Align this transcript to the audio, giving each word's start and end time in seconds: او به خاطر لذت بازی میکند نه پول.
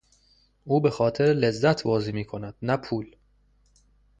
او 0.63 0.81
به 0.81 0.89
خاطر 0.89 1.23
لذت 1.23 1.83
بازی 1.83 2.11
میکند 2.11 2.55
نه 2.61 2.77
پول. 2.77 3.15